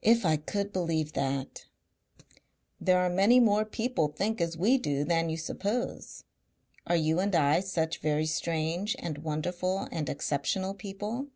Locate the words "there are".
2.80-3.10